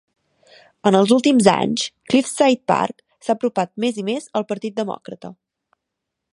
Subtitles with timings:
[0.91, 5.35] En els últims anys, Cliffside Park s'ha apropat més i més al Partit Demòcrata.